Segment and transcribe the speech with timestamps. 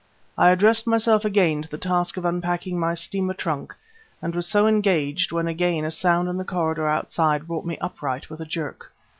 [0.35, 3.75] I addressed myself again to the task of unpacking my steamer trunk
[4.19, 8.27] and was so engaged when again a sound in the corridor outside brought me upright
[8.27, 8.91] with a jerk.